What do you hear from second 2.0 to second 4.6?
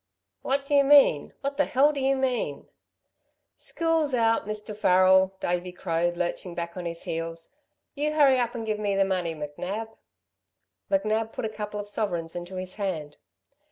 you mean?" "School's out,